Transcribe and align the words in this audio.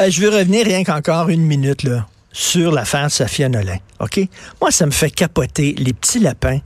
Euh, 0.00 0.10
je 0.10 0.20
veux 0.20 0.28
revenir 0.28 0.64
rien 0.64 0.84
qu'encore 0.84 1.28
une 1.28 1.42
minute 1.42 1.82
là, 1.82 2.06
sur 2.32 2.70
l'affaire 2.70 3.10
Safia 3.10 3.48
Nolin. 3.48 3.78
OK? 3.98 4.20
Moi, 4.60 4.70
ça 4.70 4.86
me 4.86 4.92
fait 4.92 5.10
capoter 5.10 5.74
les 5.76 5.92
petits 5.92 6.20
lapins 6.20 6.60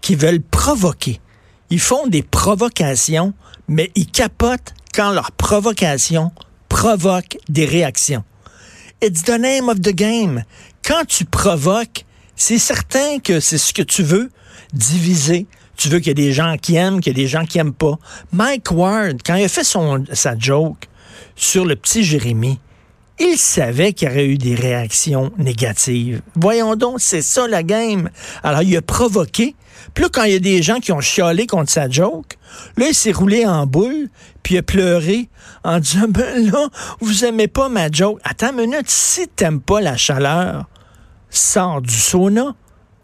qui 0.00 0.14
veulent 0.14 0.40
provoquer. 0.40 1.20
Ils 1.70 1.80
font 1.80 2.06
des 2.06 2.22
provocations, 2.22 3.34
mais 3.66 3.90
ils 3.96 4.06
capotent 4.06 4.72
quand 4.94 5.10
leur 5.10 5.32
provocation 5.32 6.30
provoque 6.68 7.36
des 7.48 7.64
réactions. 7.64 8.22
It's 9.02 9.24
the 9.24 9.38
name 9.38 9.68
of 9.68 9.80
the 9.80 9.92
game. 9.92 10.44
Quand 10.84 11.04
tu 11.06 11.24
provoques, 11.24 12.04
c'est 12.36 12.58
certain 12.58 13.18
que 13.18 13.40
c'est 13.40 13.58
ce 13.58 13.72
que 13.72 13.82
tu 13.82 14.04
veux, 14.04 14.30
diviser. 14.72 15.48
Tu 15.76 15.88
veux 15.88 15.98
qu'il 15.98 16.08
y 16.08 16.10
ait 16.12 16.14
des 16.14 16.32
gens 16.32 16.56
qui 16.56 16.76
aiment, 16.76 17.00
qu'il 17.00 17.16
y 17.16 17.20
ait 17.20 17.24
des 17.24 17.28
gens 17.28 17.44
qui 17.46 17.58
aiment 17.58 17.74
pas. 17.74 17.98
Mike 18.32 18.70
Ward, 18.70 19.18
quand 19.26 19.34
il 19.34 19.44
a 19.44 19.48
fait 19.48 19.64
son, 19.64 20.04
sa 20.12 20.38
joke 20.38 20.86
sur 21.34 21.64
le 21.64 21.74
petit 21.74 22.04
Jérémy, 22.04 22.60
il 23.18 23.38
savait 23.38 23.92
qu'il 23.92 24.08
y 24.08 24.10
aurait 24.10 24.26
eu 24.26 24.38
des 24.38 24.54
réactions 24.54 25.32
négatives. 25.38 26.20
Voyons 26.34 26.76
donc, 26.76 27.00
c'est 27.00 27.22
ça 27.22 27.48
la 27.48 27.62
game. 27.62 28.10
Alors, 28.42 28.62
il 28.62 28.76
a 28.76 28.82
provoqué. 28.82 29.54
Puis 29.94 30.04
là, 30.04 30.10
quand 30.12 30.24
il 30.24 30.32
y 30.32 30.36
a 30.36 30.40
des 30.40 30.62
gens 30.62 30.80
qui 30.80 30.92
ont 30.92 31.00
chialé 31.00 31.46
contre 31.46 31.70
sa 31.70 31.88
joke, 31.88 32.36
là, 32.76 32.88
il 32.88 32.94
s'est 32.94 33.12
roulé 33.12 33.46
en 33.46 33.66
boule, 33.66 34.08
puis 34.42 34.54
il 34.54 34.58
a 34.58 34.62
pleuré 34.62 35.28
en 35.64 35.78
disant, 35.78 36.06
ben 36.08 36.50
là, 36.50 36.68
vous 37.00 37.24
aimez 37.24 37.48
pas 37.48 37.68
ma 37.68 37.90
joke. 37.90 38.20
Attends 38.24 38.50
une 38.50 38.70
minute, 38.70 38.88
si 38.90 39.28
t'aimes 39.28 39.60
pas 39.60 39.80
la 39.80 39.96
chaleur, 39.96 40.66
sors 41.30 41.80
du 41.80 41.94
sauna, 41.94 42.54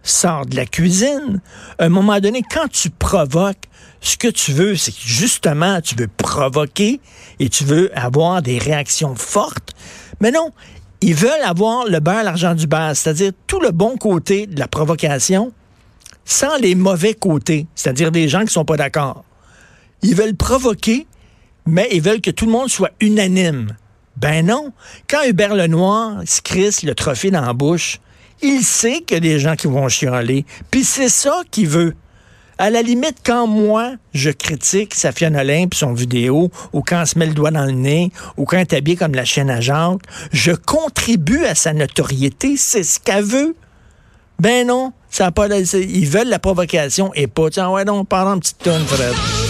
sors 0.02 0.46
de 0.46 0.56
la 0.56 0.66
cuisine. 0.66 1.40
À 1.79 1.84
un 1.84 1.88
moment 1.88 2.20
donné, 2.20 2.42
quand 2.42 2.68
tu 2.68 2.90
provoques, 2.90 3.68
ce 4.01 4.16
que 4.16 4.29
tu 4.29 4.52
veux, 4.52 4.74
c'est 4.76 4.90
que 4.90 5.01
justement, 5.01 5.80
tu 5.80 5.95
veux 5.95 6.09
provoquer 6.09 7.01
et 7.38 7.48
tu 7.48 7.65
veux 7.65 7.96
avoir 7.96 8.42
des 8.42 8.59
réactions 8.59 9.15
fortes. 9.15 9.74
Mais 10.22 10.30
non, 10.30 10.52
ils 11.00 11.16
veulent 11.16 11.42
avoir 11.44 11.84
le 11.86 11.98
beurre, 11.98 12.22
l'argent 12.22 12.54
du 12.54 12.68
beurre, 12.68 12.94
c'est-à-dire 12.94 13.32
tout 13.48 13.60
le 13.60 13.73
bon 13.73 13.96
côté 13.96 14.46
de 14.46 14.59
la 14.59 14.68
provocation 14.68 15.52
sans 16.24 16.56
les 16.59 16.76
mauvais 16.76 17.14
côtés, 17.14 17.66
c'est-à-dire 17.74 18.12
des 18.12 18.29
gens 18.29 18.45
qui 18.45 18.52
sont 18.52 18.64
pas 18.64 18.76
d'accord. 18.76 19.24
Ils 20.02 20.14
veulent 20.14 20.37
provoquer, 20.37 21.09
mais 21.66 21.88
ils 21.90 22.01
veulent 22.01 22.20
que 22.20 22.30
tout 22.30 22.46
le 22.46 22.52
monde 22.52 22.68
soit 22.68 22.92
unanime. 23.01 23.76
Ben 24.16 24.46
non. 24.46 24.73
Quand 25.09 25.24
Hubert 25.26 25.56
Lenoir 25.56 26.23
se 26.24 26.40
crisse 26.40 26.84
le 26.84 26.95
trophée 26.95 27.32
dans 27.32 27.40
la 27.40 27.52
bouche, 27.52 27.98
il 28.42 28.62
sait 28.62 29.01
qu'il 29.01 29.16
y 29.16 29.16
a 29.16 29.20
des 29.20 29.40
gens 29.40 29.57
qui 29.57 29.66
vont 29.66 29.88
chialer. 29.88 30.46
Puis 30.70 30.84
c'est 30.84 31.09
ça 31.09 31.42
qu'il 31.51 31.66
veut. 31.66 31.96
À 32.58 32.70
la 32.70 32.82
limite, 32.82 33.18
quand 33.24 33.46
moi, 33.46 33.92
je 34.14 34.30
critique 34.30 34.95
Safia 34.95 35.30
Nolin 35.30 35.62
et 35.62 35.68
son 35.74 35.95
vidéo, 35.95 36.50
ou 36.72 36.82
quand 36.82 37.00
elle 37.00 37.06
se 37.06 37.18
met 37.18 37.26
le 37.26 37.34
doigt 37.34 37.50
dans 37.50 37.64
le 37.64 37.72
nez, 37.72 38.12
ou 38.36 38.45
quand 38.45 38.56
elle 38.56 38.62
est 38.62 38.74
habillée 38.74 38.96
comme 38.96 39.14
la 39.14 39.24
chaîne 39.24 39.50
à 39.50 39.60
Jacques, 39.60 40.02
je 40.32 40.52
contribue 40.52 41.45
à 41.45 41.54
sa 41.54 41.73
notoriété. 41.73 42.56
C'est 42.56 42.84
ce 42.84 43.00
qu'elle 43.00 43.24
veut. 43.24 43.56
Ben 44.38 44.66
non, 44.66 44.92
ça 45.10 45.26
a 45.26 45.30
pas, 45.30 45.46
ils 45.48 46.08
veulent 46.08 46.28
la 46.28 46.38
provocation 46.38 47.12
et 47.14 47.26
pas. 47.26 47.50
Tiens, 47.50 47.70
ouais, 47.70 47.84
donc, 47.84 48.08
parle 48.08 48.28
en 48.28 48.38
petite 48.38 48.58
tonne, 48.58 48.84
Fred. 48.86 49.41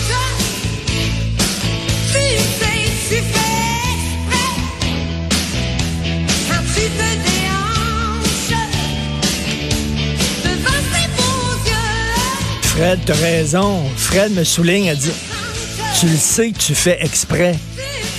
Fred, 12.82 12.98
t'as 13.06 13.14
raison. 13.14 13.80
Fred 13.96 14.34
me 14.34 14.42
souligne, 14.42 14.90
a 14.90 14.96
dit, 14.96 15.12
tu 16.00 16.08
le 16.08 16.16
sais 16.16 16.50
que 16.50 16.58
tu 16.58 16.74
fais 16.74 16.98
exprès. 17.00 17.54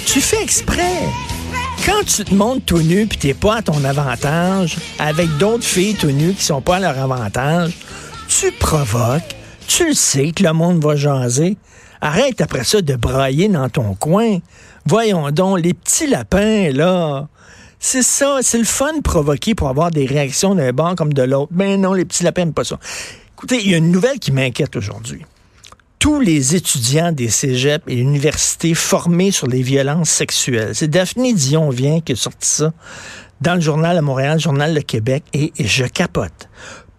Tu 0.06 0.22
fais 0.22 0.42
exprès. 0.42 1.02
Quand 1.86 2.02
tu 2.06 2.24
te 2.24 2.34
montes 2.34 2.66
tout 2.66 2.80
nu 2.80 3.06
puis 3.06 3.18
t'es 3.18 3.34
pas 3.34 3.58
à 3.58 3.62
ton 3.62 3.84
avantage, 3.84 4.78
avec 5.00 5.28
d'autres 5.38 5.66
filles 5.66 5.96
tout 5.96 6.12
nues 6.12 6.32
qui 6.32 6.46
sont 6.46 6.62
pas 6.62 6.78
à 6.78 6.80
leur 6.80 6.98
avantage, 6.98 7.74
tu 8.30 8.54
provoques. 8.54 9.36
Tu 9.68 9.90
le 9.90 9.94
sais 9.94 10.32
que 10.32 10.44
le 10.44 10.54
monde 10.54 10.82
va 10.82 10.96
jaser. 10.96 11.58
Arrête 12.00 12.40
après 12.40 12.64
ça 12.64 12.82
de 12.82 12.96
brailler 12.96 13.50
dans 13.50 13.68
ton 13.68 13.96
coin. 13.96 14.38
Voyons 14.86 15.30
donc, 15.32 15.60
les 15.60 15.74
petits 15.74 16.08
lapins, 16.08 16.72
là. 16.72 17.28
C'est 17.82 18.02
ça, 18.02 18.38
c'est 18.42 18.60
le 18.60 18.64
fun 18.64 18.94
de 18.94 19.02
provoquer 19.02 19.56
pour 19.56 19.68
avoir 19.68 19.92
des 19.92 20.06
réactions 20.06 20.56
d'un 20.56 20.72
banc 20.72 20.96
comme 20.96 21.12
de 21.12 21.24
l'autre. 21.24 21.52
Ben 21.52 21.82
non, 21.82 21.92
les 21.92 22.06
petits 22.06 22.24
lapins 22.24 22.44
n'aiment 22.44 22.54
pas 22.54 22.64
ça. 22.64 22.80
Il 23.52 23.70
y 23.70 23.74
a 23.74 23.78
une 23.78 23.92
nouvelle 23.92 24.20
qui 24.20 24.32
m'inquiète 24.32 24.76
aujourd'hui. 24.76 25.26
Tous 26.00 26.20
les 26.20 26.56
étudiants 26.56 27.12
des 27.12 27.30
cégeps 27.30 27.84
et 27.88 27.98
universités 27.98 28.74
formés 28.74 29.32
sur 29.32 29.48
les 29.48 29.62
violences 29.62 30.10
sexuelles. 30.10 30.74
C'est 30.74 30.90
Daphné 30.90 31.34
Dion 31.34 31.70
vient 31.70 32.02
qui 32.02 32.14
a 32.14 32.16
sorti 32.16 32.48
ça 32.48 32.74
dans 33.42 33.56
le 33.56 33.62
journal 33.62 33.98
à 33.98 34.02
Montréal, 34.02 34.36
le 34.36 34.40
journal 34.40 34.74
de 34.74 34.80
Québec, 34.80 35.24
et, 35.34 35.52
et 35.58 35.68
je 35.68 35.86
capote. 35.86 36.50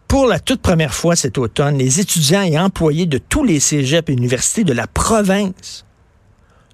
Pour 0.08 0.26
la 0.26 0.38
toute 0.38 0.60
première 0.60 0.94
fois 0.94 1.16
cet 1.16 1.38
automne, 1.38 1.78
les 1.78 2.00
étudiants 2.00 2.42
et 2.42 2.58
employés 2.58 3.06
de 3.06 3.18
tous 3.18 3.44
les 3.44 3.60
cégeps 3.60 4.08
et 4.10 4.12
universités 4.12 4.64
de 4.64 4.72
la 4.72 4.86
province 4.86 5.84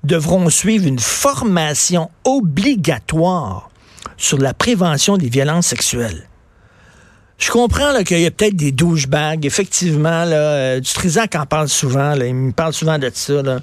devront 0.04 0.50
suivre 0.50 0.86
une 0.86 0.98
formation 0.98 2.10
obligatoire 2.24 3.70
sur 4.16 4.38
la 4.38 4.54
prévention 4.54 5.16
des 5.16 5.28
violences 5.28 5.68
sexuelles. 5.68 6.29
Je 7.40 7.50
comprends 7.50 7.94
qu'il 8.04 8.20
y 8.20 8.26
a 8.26 8.30
peut-être 8.30 8.54
des 8.54 8.70
douchebags. 8.70 9.46
Effectivement, 9.46 10.26
là, 10.26 10.36
euh, 10.36 10.80
du 10.80 10.92
Trisac 10.92 11.34
en 11.36 11.46
parle 11.46 11.68
souvent. 11.68 12.14
Là, 12.14 12.26
il 12.26 12.34
me 12.34 12.52
parle 12.52 12.74
souvent 12.74 12.98
de 12.98 13.10
ça. 13.14 13.40
Là. 13.40 13.60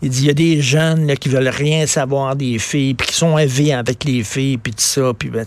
Il 0.00 0.08
dit 0.08 0.22
il 0.22 0.26
y 0.28 0.30
a 0.30 0.34
des 0.34 0.62
jeunes 0.62 1.06
là, 1.06 1.14
qui 1.14 1.28
veulent 1.28 1.48
rien 1.48 1.86
savoir 1.86 2.36
des 2.36 2.58
filles, 2.58 2.94
puis 2.94 3.08
qui 3.08 3.14
sont 3.14 3.36
élevés 3.36 3.74
avec 3.74 4.04
les 4.04 4.24
filles, 4.24 4.56
puis 4.56 4.72
tout 4.72 4.80
ça. 4.80 5.12
Puis, 5.16 5.28
ben, 5.28 5.44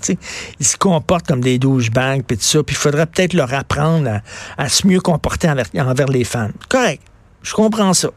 ils 0.60 0.66
se 0.66 0.78
comportent 0.78 1.26
comme 1.26 1.42
des 1.42 1.58
douchebags, 1.58 2.22
puis 2.22 2.38
tout 2.38 2.44
ça. 2.44 2.62
Puis 2.62 2.76
il 2.76 2.78
faudrait 2.78 3.08
peut-être 3.08 3.34
leur 3.34 3.52
apprendre 3.52 4.22
à, 4.60 4.70
se 4.70 4.86
mieux 4.86 5.02
comporter 5.02 5.50
envers, 5.50 5.66
envers 5.76 6.08
les 6.08 6.24
femmes. 6.24 6.54
Correct. 6.70 7.02
Je 7.42 7.56
comprends 7.56 7.96
ça. 7.96 8.12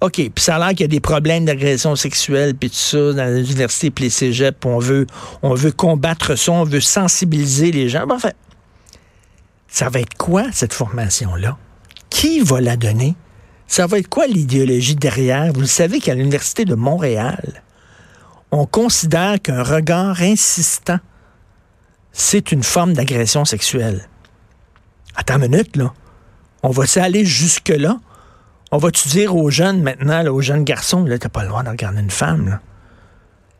OK, 0.00 0.14
puis 0.16 0.32
ça 0.36 0.56
a 0.56 0.58
l'air 0.58 0.68
qu'il 0.70 0.80
y 0.80 0.84
a 0.84 0.88
des 0.88 1.00
problèmes 1.00 1.44
d'agression 1.44 1.94
sexuelle, 1.94 2.54
puis 2.54 2.70
tout 2.70 2.76
ça, 2.76 3.12
dans 3.12 3.34
l'université, 3.34 3.90
puis 3.90 4.04
les 4.04 4.10
cégeps, 4.10 4.58
on 4.64 4.78
veut, 4.78 5.06
on 5.42 5.54
veut 5.54 5.72
combattre 5.72 6.36
ça, 6.36 6.52
on 6.52 6.64
veut 6.64 6.80
sensibiliser 6.80 7.70
les 7.70 7.88
gens. 7.88 8.06
Ben, 8.06 8.16
en 8.16 8.18
fait, 8.18 8.36
ça 9.74 9.88
va 9.88 9.98
être 9.98 10.14
quoi 10.14 10.44
cette 10.52 10.72
formation-là? 10.72 11.58
Qui 12.08 12.38
va 12.38 12.60
la 12.60 12.76
donner? 12.76 13.16
Ça 13.66 13.88
va 13.88 13.98
être 13.98 14.06
quoi 14.06 14.28
l'idéologie 14.28 14.94
derrière? 14.94 15.52
Vous 15.52 15.62
le 15.62 15.66
savez 15.66 15.98
qu'à 15.98 16.14
l'Université 16.14 16.64
de 16.64 16.76
Montréal, 16.76 17.64
on 18.52 18.66
considère 18.66 19.42
qu'un 19.42 19.64
regard 19.64 20.22
insistant, 20.22 21.00
c'est 22.12 22.52
une 22.52 22.62
forme 22.62 22.92
d'agression 22.92 23.44
sexuelle. 23.44 24.08
Attends 25.16 25.42
une 25.42 25.48
minute, 25.50 25.74
là. 25.74 25.92
On 26.62 26.70
va-tu 26.70 27.00
aller 27.00 27.24
jusque-là? 27.24 27.98
On 28.70 28.78
va-tu 28.78 29.08
dire 29.08 29.34
aux 29.34 29.50
jeunes 29.50 29.82
maintenant, 29.82 30.24
aux 30.26 30.40
jeunes 30.40 30.62
garçons, 30.62 31.02
là, 31.02 31.18
t'as 31.18 31.30
pas 31.30 31.42
le 31.42 31.48
droit 31.48 31.64
de 31.64 31.70
regarder 31.70 31.98
une 31.98 32.12
femme, 32.12 32.48
là? 32.48 32.60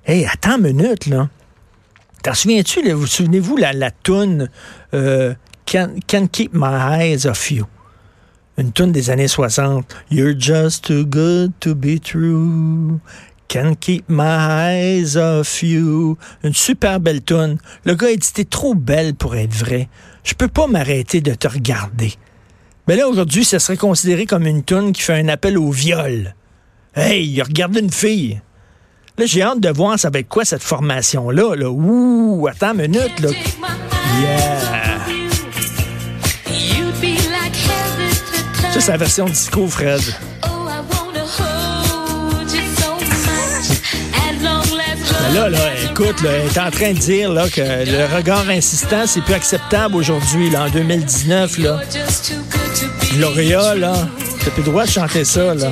Hé, 0.07 0.29
attends 0.29 0.59
une 0.59 0.77
minute, 0.77 1.07
là. 1.07 1.29
T'en 2.23 2.35
souviens-tu, 2.35 2.89
vous 2.93 3.09
souvenez-vous, 3.09 3.57
la, 3.57 3.73
la 3.73 3.91
toune 3.91 4.49
euh, 4.95 5.35
Can, 5.75 6.29
Keep 6.29 6.55
My 6.55 7.01
Eyes 7.01 7.27
Off 7.27 7.51
You. 7.51 7.67
Une 8.57 8.71
tune 8.71 8.93
des 8.93 9.11
années 9.11 9.27
60. 9.27 9.85
You're 10.09 10.39
just 10.39 10.85
too 10.85 11.05
good 11.05 11.51
to 11.59 11.75
be 11.75 11.99
true. 12.01 13.01
Can't 13.49 13.75
keep 13.81 14.05
my 14.09 14.23
eyes 14.23 15.17
off 15.17 15.65
you. 15.65 16.17
Une 16.45 16.55
super 16.55 17.01
belle 17.01 17.25
tune. 17.25 17.59
Le 17.85 17.97
gars 17.97 18.07
a 18.07 18.15
dit 18.15 18.33
t'es 18.33 18.45
trop 18.45 18.77
belle 18.77 19.17
pour 19.17 19.35
être 19.35 19.53
vrai. 19.53 19.89
Je 20.23 20.35
peux 20.35 20.47
pas 20.47 20.69
m'arrêter 20.69 21.21
de 21.21 21.35
te 21.35 21.49
regarder. 21.49 22.15
Mais 22.87 22.95
là 22.95 23.09
aujourd'hui, 23.09 23.45
ça 23.45 23.59
serait 23.59 23.77
considéré 23.77 24.27
comme 24.27 24.47
une 24.47 24.63
tune 24.63 24.93
qui 24.93 25.03
fait 25.03 25.19
un 25.19 25.27
appel 25.27 25.59
au 25.59 25.73
viol. 25.73 26.37
Hey, 26.95 27.27
il 27.27 27.41
a 27.41 27.45
regardé 27.45 27.81
une 27.81 27.91
fille. 27.91 28.41
Là, 29.19 29.27
j'ai 29.27 29.43
hâte 29.43 29.59
de 29.59 29.71
voir 29.71 29.99
ça 29.99 30.11
va 30.11 30.21
être 30.21 30.29
quoi 30.29 30.45
cette 30.45 30.63
formation 30.63 31.31
là. 31.31 31.57
là. 31.57 31.69
Ouh, 31.69 32.47
attends 32.47 32.75
une 32.75 32.93
minute 32.93 33.19
là. 33.19 33.31
Yeah. 34.21 34.84
Ça, 38.75 38.81
c'est 38.81 38.91
la 38.91 38.97
version 38.97 39.27
disco, 39.27 39.69
Fred. 39.69 40.01
Ben 45.23 45.33
là, 45.33 45.49
là, 45.49 45.59
écoute, 45.89 46.21
là, 46.23 46.31
elle 46.33 46.47
est 46.47 46.59
en 46.59 46.71
train 46.73 46.93
de 46.93 46.99
dire 46.99 47.31
là, 47.31 47.49
que 47.49 47.61
le 47.61 48.17
regard 48.17 48.49
insistant, 48.49 49.07
c'est 49.07 49.21
plus 49.21 49.35
acceptable 49.35 49.95
aujourd'hui, 49.95 50.51
là, 50.51 50.65
en 50.65 50.71
2019. 50.71 51.59
Là. 51.59 51.83
Lauréat, 53.17 53.77
là, 53.77 53.95
t'as 54.45 54.51
plus 54.51 54.65
le 54.65 54.71
droit 54.71 54.87
de 54.87 54.91
chanter 54.91 55.25
ça. 55.25 55.55
Là. 55.55 55.71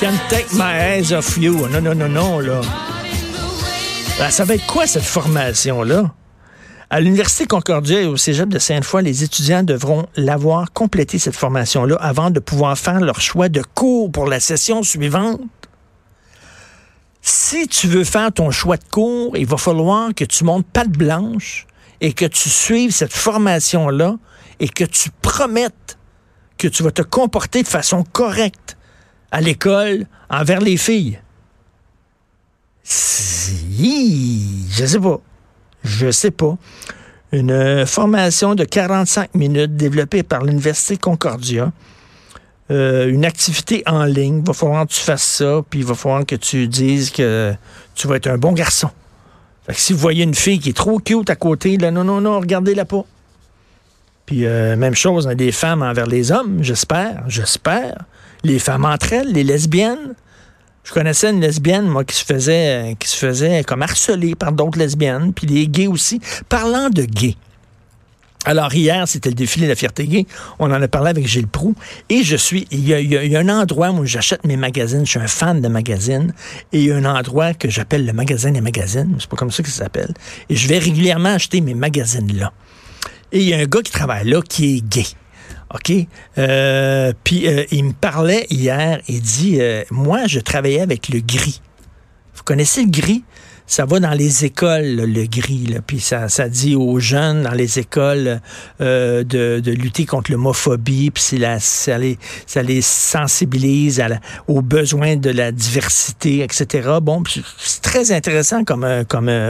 Can't 0.00 0.18
take 0.28 0.48
my 0.54 0.72
eyes 0.76 1.12
off 1.12 1.36
you. 1.36 1.68
Non, 1.68 1.80
non, 1.80 1.94
non, 1.94 2.08
non, 2.08 2.40
là. 2.40 2.62
Ben, 4.18 4.28
ça 4.30 4.44
va 4.44 4.56
être 4.56 4.66
quoi, 4.66 4.88
cette 4.88 5.04
formation-là? 5.04 6.10
À 6.94 7.00
l'Université 7.00 7.46
Concordia 7.46 8.02
et 8.02 8.06
au 8.06 8.16
Cégep 8.16 8.48
de 8.48 8.60
Sainte-Foy, 8.60 9.02
les 9.02 9.24
étudiants 9.24 9.64
devront 9.64 10.06
l'avoir 10.14 10.72
complété 10.72 11.18
cette 11.18 11.34
formation-là 11.34 11.96
avant 11.96 12.30
de 12.30 12.38
pouvoir 12.38 12.78
faire 12.78 13.00
leur 13.00 13.20
choix 13.20 13.48
de 13.48 13.64
cours 13.74 14.12
pour 14.12 14.28
la 14.28 14.38
session 14.38 14.84
suivante. 14.84 15.40
Si 17.20 17.66
tu 17.66 17.88
veux 17.88 18.04
faire 18.04 18.30
ton 18.30 18.52
choix 18.52 18.76
de 18.76 18.84
cours, 18.84 19.36
il 19.36 19.44
va 19.44 19.56
falloir 19.56 20.14
que 20.14 20.24
tu 20.24 20.44
montes 20.44 20.66
patte 20.72 20.90
blanche 20.90 21.66
et 22.00 22.12
que 22.12 22.26
tu 22.26 22.48
suives 22.48 22.92
cette 22.92 23.12
formation-là 23.12 24.14
et 24.60 24.68
que 24.68 24.84
tu 24.84 25.10
promettes 25.20 25.98
que 26.58 26.68
tu 26.68 26.84
vas 26.84 26.92
te 26.92 27.02
comporter 27.02 27.64
de 27.64 27.68
façon 27.68 28.04
correcte 28.04 28.76
à 29.32 29.40
l'école 29.40 30.06
envers 30.30 30.60
les 30.60 30.76
filles. 30.76 31.20
Je 32.84 34.86
sais 34.86 35.00
pas. 35.00 35.20
Je 35.84 36.10
sais 36.10 36.30
pas. 36.30 36.56
Une 37.32 37.84
formation 37.86 38.54
de 38.54 38.64
45 38.64 39.34
minutes 39.34 39.76
développée 39.76 40.22
par 40.22 40.44
l'Université 40.44 40.96
Concordia. 40.96 41.72
Euh, 42.70 43.08
une 43.08 43.26
activité 43.26 43.82
en 43.86 44.04
ligne. 44.04 44.38
Il 44.38 44.46
va 44.46 44.54
falloir 44.54 44.86
que 44.86 44.92
tu 44.92 45.00
fasses 45.00 45.22
ça, 45.22 45.62
puis 45.68 45.80
il 45.80 45.84
va 45.84 45.94
falloir 45.94 46.24
que 46.24 46.36
tu 46.36 46.66
dises 46.66 47.10
que 47.10 47.52
tu 47.94 48.08
vas 48.08 48.16
être 48.16 48.26
un 48.26 48.38
bon 48.38 48.52
garçon. 48.52 48.88
Fait 49.66 49.74
si 49.74 49.92
vous 49.92 49.98
voyez 49.98 50.24
une 50.24 50.34
fille 50.34 50.58
qui 50.58 50.70
est 50.70 50.76
trop 50.76 50.98
cute 50.98 51.28
à 51.28 51.36
côté, 51.36 51.76
là, 51.76 51.90
non, 51.90 52.04
non, 52.04 52.20
non, 52.20 52.40
regardez-la 52.40 52.86
pas. 52.86 53.04
Puis 54.24 54.46
euh, 54.46 54.76
même 54.76 54.94
chose, 54.94 55.28
hein, 55.28 55.34
des 55.34 55.52
femmes 55.52 55.82
envers 55.82 56.06
les 56.06 56.32
hommes, 56.32 56.62
j'espère, 56.62 57.24
j'espère. 57.28 58.04
Les 58.42 58.58
femmes 58.58 58.86
entre 58.86 59.12
elles, 59.12 59.32
les 59.32 59.44
lesbiennes. 59.44 60.14
Je 60.84 60.92
connaissais 60.92 61.30
une 61.30 61.40
lesbienne, 61.40 61.86
moi, 61.86 62.04
qui 62.04 62.14
se 62.14 62.24
faisait, 62.24 62.92
euh, 62.92 62.94
qui 62.98 63.08
se 63.08 63.16
faisait 63.16 63.64
comme 63.64 63.82
harceler 63.82 64.34
par 64.34 64.52
d'autres 64.52 64.78
lesbiennes, 64.78 65.32
puis 65.32 65.46
les 65.46 65.66
gays 65.66 65.86
aussi. 65.86 66.20
Parlant 66.48 66.90
de 66.90 67.02
gays. 67.02 67.36
Alors 68.46 68.74
hier, 68.74 69.08
c'était 69.08 69.30
le 69.30 69.34
défilé 69.34 69.64
de 69.64 69.70
la 69.70 69.74
fierté 69.74 70.06
gay. 70.06 70.26
On 70.58 70.70
en 70.70 70.82
a 70.82 70.88
parlé 70.88 71.08
avec 71.08 71.26
Gilles 71.26 71.48
Proux. 71.48 71.74
Et 72.10 72.22
je 72.22 72.36
suis, 72.36 72.66
il 72.70 72.86
y 72.86 72.94
a, 72.94 73.38
un 73.40 73.48
endroit 73.48 73.90
où 73.90 74.04
j'achète 74.04 74.44
mes 74.44 74.58
magazines. 74.58 75.06
Je 75.06 75.10
suis 75.12 75.18
un 75.18 75.26
fan 75.26 75.62
de 75.62 75.68
magazines. 75.68 76.34
Et 76.72 76.80
il 76.80 76.84
y 76.84 76.92
a 76.92 76.96
un 76.96 77.06
endroit 77.06 77.54
que 77.54 77.70
j'appelle 77.70 78.04
le 78.04 78.12
magasin 78.12 78.50
des 78.50 78.60
magazines. 78.60 79.16
C'est 79.18 79.30
pas 79.30 79.36
comme 79.36 79.50
ça 79.50 79.62
que 79.62 79.70
ça 79.70 79.84
s'appelle. 79.84 80.12
Et 80.50 80.56
je 80.56 80.68
vais 80.68 80.78
régulièrement 80.78 81.30
acheter 81.30 81.62
mes 81.62 81.74
magazines 81.74 82.36
là. 82.36 82.52
Et 83.32 83.40
il 83.40 83.48
y 83.48 83.54
a 83.54 83.58
un 83.58 83.64
gars 83.64 83.80
qui 83.80 83.90
travaille 83.90 84.28
là 84.28 84.42
qui 84.42 84.76
est 84.76 84.80
gay. 84.86 85.06
OK? 85.74 85.92
Euh, 86.38 87.12
puis 87.24 87.48
euh, 87.48 87.64
il 87.72 87.84
me 87.84 87.92
parlait 87.92 88.46
hier, 88.48 89.00
il 89.08 89.20
dit, 89.20 89.60
euh, 89.60 89.82
moi, 89.90 90.26
je 90.26 90.38
travaillais 90.38 90.80
avec 90.80 91.08
le 91.08 91.20
gris. 91.20 91.60
Vous 92.34 92.44
connaissez 92.44 92.82
le 92.82 92.90
gris? 92.90 93.24
ça 93.66 93.86
va 93.86 93.98
dans 93.98 94.10
les 94.10 94.44
écoles, 94.44 94.84
le 94.84 95.24
gris, 95.24 95.74
puis 95.86 95.98
ça, 95.98 96.28
dit 96.50 96.76
aux 96.76 96.98
jeunes 96.98 97.44
dans 97.44 97.52
les 97.52 97.78
écoles 97.78 98.42
de, 98.78 99.70
lutter 99.70 100.04
contre 100.04 100.32
l'homophobie, 100.32 101.10
puis 101.10 101.22
ça, 101.60 101.96
les, 101.96 102.18
ça 102.46 102.62
les 102.62 102.82
sensibilise 102.82 104.04
aux 104.48 104.60
besoins 104.60 105.16
de 105.16 105.30
la 105.30 105.50
diversité, 105.50 106.42
etc. 106.42 106.90
Bon, 107.00 107.22
c'est 107.58 107.80
très 107.80 108.12
intéressant 108.12 108.64
comme, 108.64 108.84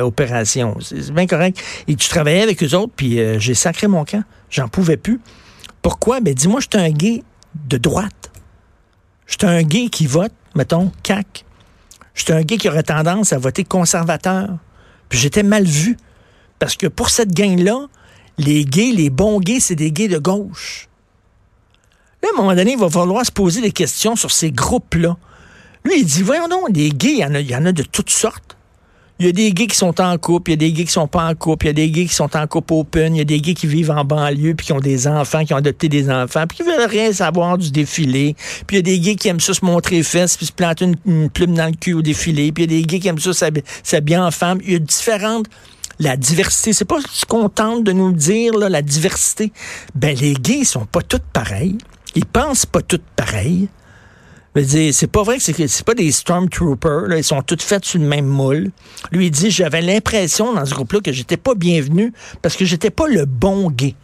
opération. 0.00 0.76
C'est 0.80 1.12
bien 1.12 1.26
correct. 1.26 1.60
Et 1.88 1.96
tu 1.96 2.08
travaillais 2.08 2.42
avec 2.42 2.62
eux 2.62 2.72
autres, 2.76 2.92
puis 2.94 3.18
j'ai 3.38 3.54
sacré 3.54 3.88
mon 3.88 4.04
camp. 4.04 4.22
J'en 4.48 4.68
pouvais 4.68 4.96
plus. 4.96 5.20
Pourquoi? 5.84 6.20
Ben 6.20 6.32
dis-moi, 6.32 6.60
je 6.60 6.68
suis 6.72 6.82
un 6.82 6.90
gay 6.90 7.22
de 7.66 7.76
droite. 7.76 8.32
Je 9.26 9.34
suis 9.34 9.46
un 9.46 9.62
gay 9.62 9.90
qui 9.90 10.06
vote, 10.06 10.32
mettons, 10.54 10.90
CAC. 11.02 11.44
J'étais 12.14 12.32
un 12.32 12.40
gay 12.40 12.56
qui 12.56 12.70
aurait 12.70 12.82
tendance 12.82 13.34
à 13.34 13.38
voter 13.38 13.64
conservateur. 13.64 14.48
Puis 15.10 15.18
j'étais 15.18 15.42
mal 15.42 15.64
vu. 15.64 15.98
Parce 16.58 16.76
que 16.76 16.86
pour 16.86 17.10
cette 17.10 17.34
gang-là, 17.34 17.88
les 18.38 18.64
gays, 18.64 18.92
les 18.92 19.10
bons 19.10 19.40
gays, 19.40 19.60
c'est 19.60 19.74
des 19.74 19.92
gays 19.92 20.08
de 20.08 20.16
gauche. 20.16 20.88
Là, 22.22 22.30
à 22.30 22.32
un 22.34 22.40
moment 22.40 22.54
donné, 22.54 22.72
il 22.72 22.78
va 22.78 22.88
falloir 22.88 23.26
se 23.26 23.30
poser 23.30 23.60
des 23.60 23.72
questions 23.72 24.16
sur 24.16 24.30
ces 24.30 24.52
groupes-là. 24.52 25.18
Lui, 25.84 26.00
il 26.00 26.06
dit, 26.06 26.22
voyons 26.22 26.48
donc, 26.48 26.70
les 26.72 26.88
gays, 26.88 27.18
il 27.18 27.50
y 27.50 27.56
en 27.56 27.66
a 27.66 27.72
de 27.72 27.82
toutes 27.82 28.08
sortes. 28.08 28.53
Il 29.20 29.26
y 29.26 29.28
a 29.28 29.32
des 29.32 29.52
gays 29.52 29.68
qui 29.68 29.76
sont 29.76 30.00
en 30.00 30.18
couple, 30.18 30.50
il 30.50 30.54
y 30.54 30.54
a 30.54 30.56
des 30.56 30.72
gays 30.72 30.84
qui 30.84 30.90
sont 30.90 31.06
pas 31.06 31.28
en 31.28 31.36
couple, 31.36 31.66
il 31.66 31.68
y 31.68 31.70
a 31.70 31.72
des 31.74 31.88
gays 31.88 32.06
qui 32.06 32.14
sont 32.14 32.36
en 32.36 32.48
couple 32.48 32.72
open, 32.74 33.14
il 33.14 33.18
y 33.18 33.20
a 33.20 33.24
des 33.24 33.40
gays 33.40 33.54
qui 33.54 33.68
vivent 33.68 33.92
en 33.92 34.04
banlieue, 34.04 34.54
puis 34.54 34.66
qui 34.66 34.72
ont 34.72 34.80
des 34.80 35.06
enfants, 35.06 35.44
qui 35.44 35.54
ont 35.54 35.58
adopté 35.58 35.88
des 35.88 36.10
enfants, 36.10 36.46
puis 36.48 36.58
qui 36.58 36.62
veulent 36.64 36.88
rien 36.88 37.12
savoir 37.12 37.56
du 37.56 37.70
défilé. 37.70 38.34
Puis 38.66 38.76
il 38.76 38.78
y 38.78 38.78
a 38.80 38.82
des 38.82 38.98
gays 38.98 39.14
qui 39.14 39.28
aiment 39.28 39.38
ça 39.38 39.54
se 39.54 39.64
montrer 39.64 40.02
fesses, 40.02 40.36
puis 40.36 40.46
se 40.46 40.52
planter 40.52 40.86
une, 41.06 41.30
plume 41.30 41.54
dans 41.54 41.66
le 41.66 41.76
cul 41.76 41.94
au 41.94 42.02
défilé. 42.02 42.50
Puis 42.50 42.64
il 42.64 42.72
y 42.72 42.76
a 42.76 42.80
des 42.80 42.86
gays 42.86 42.98
qui 42.98 43.06
aiment 43.06 43.20
ça 43.20 43.50
s'habiller 43.84 44.18
en 44.18 44.32
femme. 44.32 44.58
Il 44.64 44.72
y 44.72 44.76
a 44.76 44.80
différentes 44.80 45.46
la 46.00 46.16
diversité. 46.16 46.72
C'est 46.72 46.84
pas 46.84 46.98
ce 47.08 47.24
qu'on 47.24 47.48
tente 47.48 47.84
de 47.84 47.92
nous 47.92 48.10
dire, 48.10 48.52
là, 48.54 48.68
la 48.68 48.82
diversité. 48.82 49.52
Ben, 49.94 50.16
les 50.16 50.34
gays 50.34 50.64
sont 50.64 50.86
pas 50.86 51.02
tous 51.02 51.22
pareils. 51.32 51.78
Ils 52.16 52.26
pensent 52.26 52.66
pas 52.66 52.82
tous 52.82 53.00
pareils 53.14 53.68
c'est 54.62 55.10
pas 55.10 55.22
vrai 55.22 55.38
que 55.38 55.42
c'est 55.42 55.84
pas 55.84 55.94
des 55.94 56.12
Stormtroopers, 56.12 57.08
là, 57.08 57.16
ils 57.16 57.24
sont 57.24 57.42
toutes 57.42 57.62
faites 57.62 57.84
sur 57.84 57.98
le 57.98 58.06
même 58.06 58.26
moule. 58.26 58.70
Lui, 59.10 59.26
il 59.26 59.30
dit, 59.30 59.50
j'avais 59.50 59.82
l'impression 59.82 60.54
dans 60.54 60.64
ce 60.64 60.74
groupe-là 60.74 61.00
que 61.00 61.12
j'étais 61.12 61.36
pas 61.36 61.54
bienvenu 61.54 62.12
parce 62.40 62.56
que 62.56 62.64
j'étais 62.64 62.90
pas 62.90 63.08
le 63.08 63.24
bon 63.24 63.70
gay. 63.70 63.96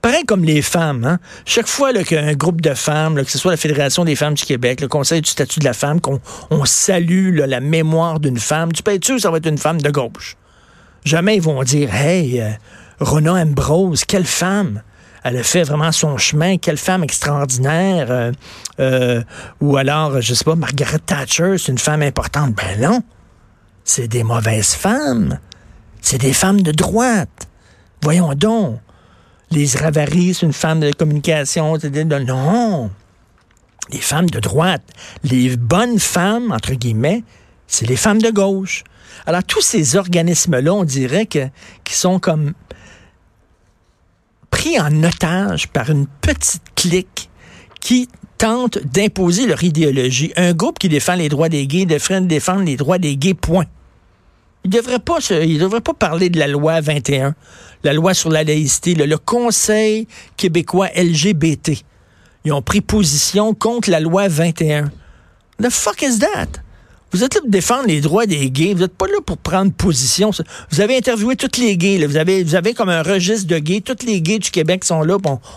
Pareil 0.00 0.24
comme 0.24 0.44
les 0.44 0.62
femmes, 0.62 1.04
hein? 1.04 1.18
Chaque 1.44 1.66
fois 1.66 1.92
qu'il 1.92 2.16
y 2.16 2.20
a 2.20 2.24
un 2.24 2.34
groupe 2.34 2.60
de 2.60 2.74
femmes, 2.74 3.22
que 3.22 3.30
ce 3.30 3.38
soit 3.38 3.50
la 3.50 3.56
Fédération 3.56 4.04
des 4.04 4.14
femmes 4.14 4.34
du 4.34 4.44
Québec, 4.44 4.80
le 4.80 4.88
Conseil 4.88 5.20
du 5.20 5.28
statut 5.28 5.58
de 5.58 5.64
la 5.64 5.72
femme, 5.72 6.00
qu'on 6.00 6.20
on 6.50 6.64
salue 6.64 7.36
la 7.36 7.60
mémoire 7.60 8.20
d'une 8.20 8.38
femme, 8.38 8.72
tu 8.72 8.82
peux 8.82 8.92
être 8.92 9.04
sûr 9.04 9.16
que 9.16 9.22
ça 9.22 9.30
va 9.30 9.38
être 9.38 9.48
une 9.48 9.58
femme 9.58 9.80
de 9.80 9.90
gauche. 9.90 10.36
Jamais 11.04 11.36
ils 11.36 11.42
vont 11.42 11.62
dire 11.64 11.92
Hey, 11.94 12.40
euh, 12.40 12.50
Rona 13.00 13.34
Ambrose, 13.34 14.04
quelle 14.04 14.26
femme! 14.26 14.82
Elle 15.26 15.38
a 15.38 15.42
fait 15.42 15.64
vraiment 15.64 15.90
son 15.90 16.16
chemin. 16.18 16.56
Quelle 16.56 16.76
femme 16.76 17.02
extraordinaire. 17.02 18.06
Euh, 18.10 18.32
euh, 18.78 19.22
ou 19.60 19.76
alors, 19.76 20.20
je 20.20 20.34
sais 20.34 20.44
pas, 20.44 20.54
Margaret 20.54 21.00
Thatcher, 21.00 21.58
c'est 21.58 21.72
une 21.72 21.78
femme 21.78 22.02
importante. 22.02 22.54
Ben 22.54 22.80
non. 22.80 23.02
C'est 23.82 24.06
des 24.06 24.22
mauvaises 24.22 24.74
femmes. 24.74 25.40
C'est 26.00 26.18
des 26.18 26.32
femmes 26.32 26.60
de 26.60 26.70
droite. 26.70 27.48
Voyons 28.02 28.34
donc. 28.34 28.78
Les 29.50 29.66
Ravary, 29.74 30.32
c'est 30.32 30.46
une 30.46 30.52
femme 30.52 30.78
de 30.78 30.92
communication. 30.92 31.76
Non. 31.76 32.90
Les 33.90 34.00
femmes 34.00 34.30
de 34.30 34.38
droite. 34.38 34.84
Les 35.24 35.56
bonnes 35.56 35.98
femmes, 35.98 36.52
entre 36.52 36.74
guillemets, 36.74 37.24
c'est 37.66 37.86
les 37.86 37.96
femmes 37.96 38.22
de 38.22 38.30
gauche. 38.30 38.84
Alors, 39.26 39.42
tous 39.42 39.60
ces 39.60 39.96
organismes-là, 39.96 40.72
on 40.72 40.84
dirait 40.84 41.26
que, 41.26 41.48
qui 41.82 41.94
sont 41.94 42.20
comme 42.20 42.52
en 44.80 45.02
otage 45.04 45.68
par 45.68 45.90
une 45.90 46.06
petite 46.20 46.62
clique 46.74 47.30
qui 47.80 48.08
tente 48.38 48.78
d'imposer 48.78 49.46
leur 49.46 49.62
idéologie. 49.62 50.32
Un 50.36 50.52
groupe 50.52 50.78
qui 50.78 50.88
défend 50.88 51.14
les 51.14 51.28
droits 51.28 51.48
des 51.48 51.66
gays 51.66 51.86
devrait 51.86 52.20
défendre 52.22 52.64
les 52.64 52.76
droits 52.76 52.98
des 52.98 53.16
gays, 53.16 53.34
point. 53.34 53.66
Il 54.64 54.70
ne 54.70 54.76
devrait, 54.76 54.98
pas 54.98 55.80
pas 55.80 55.94
parler 55.94 56.28
de 56.28 56.38
la 56.40 56.48
loi 56.48 56.80
21, 56.80 57.34
la 57.84 57.92
loi 57.92 58.14
sur 58.14 58.30
la 58.30 58.42
laïcité, 58.42 58.94
le 58.94 59.16
Conseil 59.16 60.08
québécois 60.36 60.88
LGBT. 60.96 61.84
Ils 62.44 62.52
ont 62.52 62.62
pris 62.62 62.80
position 62.80 63.54
contre 63.54 63.90
la 63.90 64.00
loi 64.00 64.26
21. 64.26 64.90
The 65.62 65.70
fuck 65.70 66.02
is 66.02 66.18
that? 66.18 66.60
Vous 67.16 67.24
êtes 67.24 67.34
là 67.34 67.40
pour 67.40 67.48
défendre 67.48 67.86
les 67.86 68.02
droits 68.02 68.26
des 68.26 68.50
gays. 68.50 68.74
Vous 68.74 68.80
n'êtes 68.80 68.94
pas 68.94 69.06
là 69.06 69.16
pour 69.24 69.38
prendre 69.38 69.72
position. 69.72 70.32
Vous 70.70 70.80
avez 70.82 70.98
interviewé 70.98 71.34
tous 71.34 71.58
les 71.58 71.78
gays. 71.78 72.04
Vous, 72.06 72.18
avez, 72.18 72.44
vous 72.44 72.54
avez 72.54 72.74
comme 72.74 72.90
un 72.90 73.02
registre 73.02 73.48
de 73.48 73.56
gays. 73.56 73.80
Tous 73.80 74.04
les 74.04 74.20
gays 74.20 74.38
du 74.38 74.50
Québec 74.50 74.84
sont 74.84 75.00
là. 75.00 75.16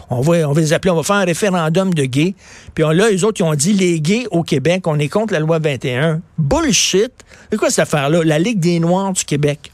On, 0.09 0.21
va, 0.21 0.47
on 0.47 0.53
va 0.53 0.61
les 0.61 0.71
appeler. 0.71 0.91
On 0.91 0.95
va 0.95 1.03
faire 1.03 1.17
un 1.17 1.25
référendum 1.25 1.93
de 1.93 2.05
gays. 2.05 2.33
Puis 2.73 2.85
là, 2.85 3.09
les 3.09 3.25
autres, 3.25 3.41
ils 3.41 3.43
ont 3.43 3.55
dit 3.55 3.73
les 3.73 3.99
gays 3.99 4.25
au 4.31 4.41
Québec, 4.41 4.87
on 4.87 4.97
est 4.99 5.09
contre 5.09 5.33
la 5.33 5.41
loi 5.41 5.59
21. 5.59 6.21
Bullshit. 6.37 7.11
C'est 7.51 7.57
quoi 7.57 7.69
cette 7.69 7.79
affaire-là? 7.79 8.23
La 8.23 8.39
Ligue 8.39 8.61
des 8.61 8.79
Noirs 8.79 9.11
du 9.11 9.25
Québec. 9.25 9.69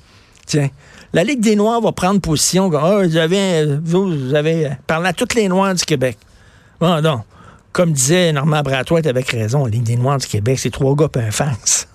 Tiens. 0.47 0.71
La 1.13 1.23
Ligue 1.23 1.39
des 1.39 1.55
Noirs 1.55 1.81
va 1.81 1.91
prendre 1.91 2.19
position. 2.19 2.71
Oh, 2.73 3.03
vous, 3.03 3.15
avez, 3.15 3.77
vous, 3.83 4.33
avez 4.33 4.71
parlé 4.87 5.09
à 5.09 5.13
tous 5.13 5.35
les 5.35 5.47
Noirs 5.47 5.75
du 5.75 5.85
Québec. 5.85 6.17
Bon, 6.79 6.99
comme 7.75 7.91
disait 7.91 8.32
Normand 8.32 8.62
Bratois, 8.62 9.05
avec 9.05 9.32
raison, 9.32 9.65
Ligue 9.65 9.84
des 9.84 9.98
Noirs 9.98 10.17
du 10.17 10.27
Québec, 10.27 10.58
c'est 10.60 10.70
trois 10.70 10.96
gars 10.96 11.10
et 11.13 11.20
un 11.20 11.32
fax 11.32 11.89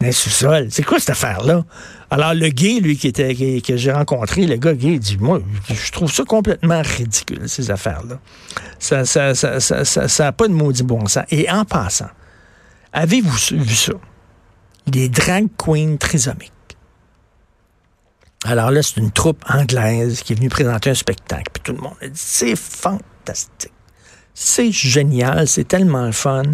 dans 0.00 0.10
sous-sol. 0.10 0.68
C'est 0.70 0.82
quoi 0.82 0.98
cette 1.00 1.10
affaire-là? 1.10 1.66
Alors, 2.10 2.32
le 2.32 2.48
gay, 2.48 2.80
lui, 2.80 2.96
qui 2.96 3.08
était, 3.08 3.60
que 3.60 3.76
j'ai 3.76 3.92
rencontré, 3.92 4.46
le 4.46 4.56
gars 4.56 4.72
gay, 4.72 4.92
il 4.92 5.00
dit, 5.00 5.18
moi, 5.18 5.40
je 5.68 5.92
trouve 5.92 6.10
ça 6.10 6.24
complètement 6.24 6.80
ridicule, 6.80 7.46
ces 7.46 7.70
affaires-là. 7.70 8.18
Ça 8.78 9.02
n'a 9.02 9.04
ça, 9.04 9.34
ça, 9.34 9.84
ça, 9.84 10.32
pas 10.32 10.48
de 10.48 10.54
maudit 10.54 10.82
bon 10.82 11.06
sens. 11.06 11.24
Et 11.30 11.50
en 11.50 11.66
passant, 11.66 12.08
avez-vous 12.94 13.58
vu 13.62 13.74
ça? 13.74 13.92
Des 14.86 15.10
drag 15.10 15.48
queens 15.58 15.96
trisomiques. 15.98 16.52
Alors 18.46 18.70
là, 18.70 18.82
c'est 18.82 18.96
une 18.96 19.10
troupe 19.10 19.44
anglaise 19.46 20.22
qui 20.22 20.32
est 20.32 20.36
venue 20.36 20.48
présenter 20.48 20.88
un 20.88 20.94
spectacle. 20.94 21.50
Puis 21.52 21.62
tout 21.64 21.72
le 21.72 21.82
monde 21.82 21.96
a 22.00 22.08
dit, 22.08 22.12
c'est 22.14 22.56
fantastique. 22.56 23.72
C'est 24.40 24.70
génial, 24.70 25.48
c'est 25.48 25.66
tellement 25.66 26.06
le 26.06 26.12
fun. 26.12 26.44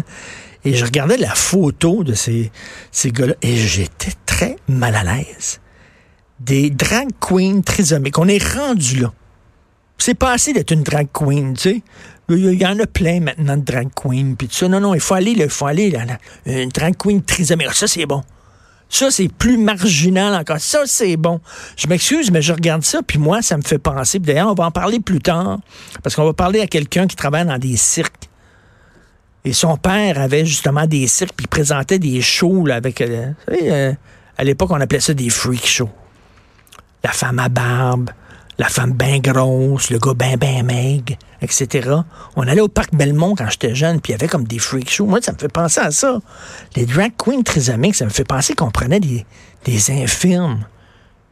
Et 0.63 0.73
je 0.73 0.83
regardais 0.83 1.17
la 1.17 1.35
photo 1.35 2.03
de 2.03 2.15
ces, 2.15 2.51
ces 2.91 3.11
gars-là 3.11 3.35
et 3.43 3.55
j'étais 3.55 4.13
très 4.25 4.55
mal 4.67 4.95
à 4.95 5.03
l'aise. 5.03 5.61
Des 6.39 6.71
drag 6.71 7.09
queens 7.19 7.61
trisomiques. 7.61 8.17
On 8.17 8.27
est 8.27 8.43
rendu 8.43 9.01
là. 9.01 9.13
C'est 9.99 10.15
pas 10.15 10.31
assez 10.33 10.51
d'être 10.51 10.71
une 10.71 10.81
drag 10.81 11.09
queen, 11.13 11.53
tu 11.53 11.61
sais. 11.61 11.83
Il 12.29 12.59
y 12.59 12.65
en 12.65 12.79
a 12.79 12.87
plein 12.87 13.19
maintenant 13.19 13.55
de 13.55 13.63
drag 13.63 13.89
queens. 13.93 14.35
Non, 14.67 14.79
non, 14.79 14.95
il 14.95 14.99
faut 14.99 15.13
aller, 15.13 15.33
il 15.37 15.47
faut 15.47 15.67
aller, 15.67 15.91
là, 15.91 16.17
une 16.47 16.69
drag 16.69 16.97
queen 16.97 17.21
trisomique. 17.21 17.71
Ça, 17.73 17.85
c'est 17.85 18.07
bon. 18.07 18.23
Ça, 18.95 19.11
c'est 19.11 19.27
plus 19.27 19.57
marginal 19.57 20.33
encore. 20.33 20.61
Ça, 20.61 20.83
c'est 20.85 21.17
bon. 21.17 21.41
Je 21.75 21.85
m'excuse, 21.87 22.31
mais 22.31 22.41
je 22.41 22.53
regarde 22.53 22.81
ça, 22.81 23.01
puis 23.05 23.19
moi, 23.19 23.41
ça 23.41 23.57
me 23.57 23.61
fait 23.61 23.77
penser. 23.77 24.19
D'ailleurs, 24.19 24.49
on 24.49 24.53
va 24.53 24.67
en 24.67 24.71
parler 24.71 25.01
plus 25.01 25.19
tard, 25.19 25.59
parce 26.01 26.15
qu'on 26.15 26.23
va 26.23 26.31
parler 26.31 26.61
à 26.61 26.67
quelqu'un 26.67 27.05
qui 27.05 27.17
travaille 27.17 27.45
dans 27.45 27.57
des 27.57 27.75
cirques. 27.75 28.29
Et 29.43 29.51
son 29.51 29.75
père 29.75 30.17
avait 30.17 30.45
justement 30.45 30.87
des 30.87 31.07
cirques, 31.07 31.33
puis 31.35 31.43
il 31.43 31.49
présentait 31.49 31.99
des 31.99 32.21
shows 32.21 32.67
avec... 32.71 33.01
Euh, 33.01 33.33
euh, 33.51 33.93
à 34.37 34.43
l'époque, 34.45 34.71
on 34.71 34.79
appelait 34.79 35.01
ça 35.01 35.13
des 35.13 35.29
freak 35.29 35.67
shows. 35.67 35.91
La 37.03 37.11
femme 37.11 37.39
à 37.39 37.49
barbe, 37.49 38.11
la 38.57 38.69
femme 38.69 38.93
bien 38.93 39.19
grosse, 39.19 39.89
le 39.89 39.99
gars 39.99 40.13
bien, 40.13 40.37
bien 40.37 40.63
maigre, 40.63 41.15
etc. 41.41 41.89
On 42.35 42.47
allait 42.47 42.61
au 42.61 42.67
parc 42.67 42.95
Belmont 42.95 43.35
quand 43.35 43.49
j'étais 43.49 43.75
jeune, 43.75 43.99
puis 43.99 44.11
il 44.11 44.15
y 44.15 44.15
avait 44.15 44.27
comme 44.27 44.45
des 44.45 44.59
freak 44.59 44.89
shows. 44.89 45.05
Moi, 45.05 45.19
ça 45.21 45.33
me 45.33 45.37
fait 45.37 45.51
penser 45.51 45.81
à 45.81 45.91
ça. 45.91 46.19
Les 46.75 46.85
drag 46.85 47.11
queens 47.17 47.41
trisomiques, 47.43 47.95
ça 47.95 48.05
me 48.05 48.09
fait 48.09 48.23
penser 48.23 48.55
qu'on 48.55 48.71
prenait 48.71 48.99
des, 48.99 49.25
infirmes, 49.89 50.65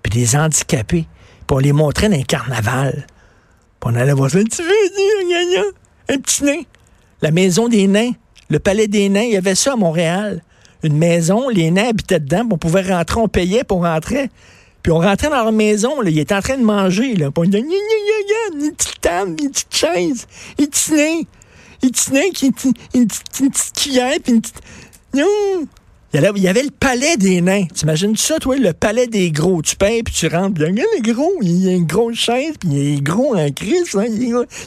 puis 0.02 0.12
des 0.12 0.36
handicapés, 0.36 1.08
puis 1.48 1.56
on 1.56 1.60
les 1.60 1.72
montrait 1.72 2.10
dans 2.10 2.18
un 2.18 2.24
carnaval. 2.24 3.08
Puis 3.80 3.92
on 3.92 3.96
allait 3.96 4.14
voir 4.14 4.30
ça. 4.30 4.40
Tu 4.40 4.62
veux 4.62 5.50
dire, 5.50 5.64
un 6.10 6.18
petit 6.18 6.44
nain. 6.44 6.62
La 7.22 7.32
maison 7.32 7.70
des 7.70 7.88
nains, 7.88 8.12
le 8.50 8.60
palais 8.60 8.88
des 8.88 9.08
nains, 9.08 9.22
il 9.22 9.32
y 9.32 9.38
avait 9.38 9.56
ça 9.56 9.74
à 9.74 9.76
Montréal. 9.78 10.44
Une 10.84 10.98
maison, 10.98 11.48
les 11.48 11.72
nains 11.72 11.90
habitaient 11.90 12.20
dedans, 12.20 12.42
puis 12.42 12.54
on 12.54 12.58
pouvait 12.58 12.82
rentrer, 12.82 13.20
on 13.22 13.30
payait 13.30 13.64
pour 13.64 13.84
rentrer. 13.84 14.30
Puis 14.84 14.92
on 14.92 15.00
rentrait 15.00 15.30
dans 15.30 15.44
leur 15.44 15.52
maison, 15.54 16.02
là, 16.02 16.10
il 16.10 16.20
était 16.20 16.36
en 16.36 16.42
train 16.42 16.58
de 16.58 16.64
manger. 16.64 17.16
Là, 17.16 17.32
puis 17.32 17.48
on 17.48 17.50
disait, 17.50 17.64
une 18.54 18.76
petite 18.76 19.02
table, 19.02 19.36
une 19.42 19.50
petite 19.50 19.74
chaise, 19.74 20.28
une 20.60 20.68
petite 20.68 20.92
nez, 20.92 21.28
une 21.82 21.90
petite 21.90 22.12
nez, 22.12 22.32
une, 22.94 23.08
petite 23.08 23.74
cuillère, 23.76 24.18
puis 24.22 24.34
une 24.34 24.42
petite... 24.42 24.62
Il 26.16 26.44
y 26.44 26.48
avait 26.48 26.62
le 26.62 26.70
palais 26.70 27.18
des 27.18 27.42
nains. 27.42 27.66
T'imagines 27.74 28.16
ça, 28.16 28.38
toi, 28.38 28.56
le 28.56 28.74
palais 28.74 29.08
des 29.08 29.32
gros? 29.32 29.64
Tu 29.64 29.76
payes, 29.76 30.04
puis 30.04 30.14
tu 30.14 30.28
rentres, 30.28 30.54
puis 30.54 30.66
regarde 30.66 30.90
les 30.96 31.14
gros. 31.14 31.32
Il 31.42 31.66
y 31.66 31.70
a 31.70 31.72
une 31.72 31.88
grosse 31.88 32.18
chaise, 32.18 32.54
puis 32.60 32.70
il 32.72 32.98
est 32.98 33.02
gros 33.02 33.36
en 33.36 33.50
crise. 33.50 33.96
Hein, 33.96 34.06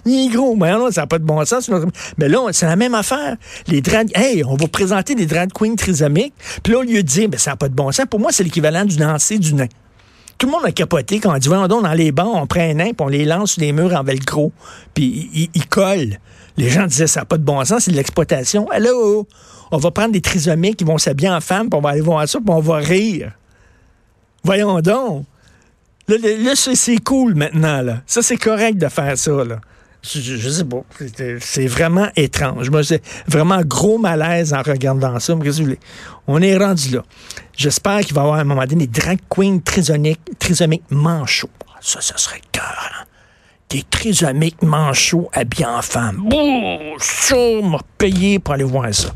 il, 0.05 0.27
est 0.27 0.29
gros. 0.29 0.57
Mais 0.57 0.73
non, 0.73 0.91
ça 0.91 1.03
n'a 1.03 1.07
pas 1.07 1.21
de 1.21 1.25
bon 1.25 1.45
sens. 1.45 1.71
Mais 2.19 2.29
là, 2.29 2.49
c'est 2.51 2.67
la 2.67 2.75
même 2.75 2.97
affaire. 2.97 3.37
Les 3.69 3.81
drag... 3.81 4.11
Hey, 4.17 4.43
on 4.43 4.57
va 4.57 4.67
présenter 4.67 5.15
des 5.15 5.27
drag 5.27 5.53
queens 5.53 5.77
trisomiques. 5.77 6.35
Puis 6.65 6.73
là, 6.73 6.81
au 6.81 6.83
lieu 6.83 7.03
de 7.05 7.09
dire, 7.09 7.29
ben, 7.29 7.39
ça 7.39 7.53
n'a 7.53 7.57
pas 7.57 7.69
de 7.69 7.75
bon 7.75 7.93
sens, 7.93 8.07
pour 8.11 8.19
moi, 8.19 8.33
c'est 8.33 8.43
l'équivalent 8.43 8.85
du 8.85 8.99
lancer 8.99 9.39
du 9.39 9.55
nain. 9.55 9.69
Tout 10.39 10.47
le 10.47 10.53
monde 10.53 10.65
a 10.65 10.73
capoté 10.73 11.19
quand 11.19 11.35
on 11.35 11.39
dit, 11.39 11.49
voyons 11.49 11.67
donc, 11.67 11.83
dans 11.83 11.93
les 11.93 12.13
bancs, 12.13 12.35
on 12.35 12.47
prend 12.47 12.61
un 12.61 12.75
nain, 12.75 12.91
on 12.99 13.09
les 13.09 13.25
lance 13.25 13.53
sur 13.53 13.61
des 13.61 13.73
murs 13.73 13.95
en 13.95 14.03
velcro. 14.03 14.53
Puis 14.93 15.31
ils 15.33 15.51
il 15.55 15.67
collent. 15.67 16.19
Les 16.57 16.71
gens 16.71 16.87
disaient, 16.87 17.07
ça 17.07 17.21
n'a 17.21 17.27
pas 17.27 17.39
de 17.39 17.45
bon 17.45 17.65
sens, 17.65 17.85
c'est 17.85 17.91
de 17.91 17.97
l'exploitation. 17.97 18.69
Allô? 18.71 19.27
On 19.71 19.79
va 19.79 19.91
prendre 19.91 20.13
des 20.13 20.21
trisomiques 20.21 20.77
qui 20.77 20.85
vont 20.85 20.99
s'habiller 20.99 21.31
en 21.31 21.41
femme, 21.41 21.69
puis 21.69 21.79
on 21.79 21.83
va 21.83 21.91
aller 21.91 22.01
voir 22.01 22.27
ça, 22.29 22.39
puis 22.39 22.51
on 22.51 22.61
va 22.61 22.77
rire. 22.77 23.33
Voyons 24.45 24.81
donc. 24.81 25.25
Là, 26.09 26.53
c'est 26.55 26.99
cool 26.99 27.35
maintenant. 27.35 27.83
Là. 27.83 28.03
Ça, 28.07 28.23
c'est 28.23 28.37
correct 28.37 28.79
de 28.79 28.89
faire 28.89 29.19
ça. 29.19 29.45
Là. 29.45 29.61
Je, 30.15 30.49
sais 30.51 30.65
pas. 30.65 30.83
C'est 31.41 31.67
vraiment 31.67 32.09
étrange. 32.17 32.71
Moi, 32.71 32.85
c'est 32.85 33.03
vraiment 33.27 33.61
gros 33.63 33.99
malaise 33.99 34.55
en 34.55 34.63
regardant 34.63 35.19
ça. 35.19 35.35
Mais 35.35 35.51
On 36.27 36.41
est 36.41 36.57
rendu 36.57 36.91
là. 36.95 37.03
J'espère 37.57 38.01
qu'il 38.01 38.15
va 38.15 38.23
y 38.23 38.25
avoir 38.25 38.39
à 38.39 38.43
un 38.43 38.45
moment 38.45 38.65
donné 38.65 38.87
des 38.87 39.01
drag 39.01 39.19
queens 39.29 39.59
trisomiques, 39.65 40.21
trisomiques 40.39 40.85
manchots. 40.91 41.49
Ça, 41.81 42.01
ça 42.01 42.17
serait 42.17 42.41
cœur. 42.53 43.07
Des 43.69 43.83
trisomiques 43.83 44.63
manchots 44.63 45.29
habillés 45.33 45.67
en 45.67 45.83
femme. 45.83 46.23
Bouh, 46.29 46.99
ça 47.01 47.37
m'a 47.63 47.81
payé 47.99 48.39
pour 48.39 48.55
aller 48.55 48.65
voir 48.65 48.93
ça. 48.95 49.09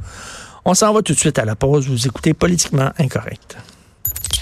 On 0.64 0.74
s'en 0.74 0.92
va 0.92 1.02
tout 1.02 1.12
de 1.12 1.18
suite 1.18 1.38
à 1.38 1.44
la 1.44 1.54
pause. 1.54 1.88
Vous 1.88 2.06
écoutez 2.06 2.34
Politiquement 2.34 2.90
Incorrect. 2.98 3.56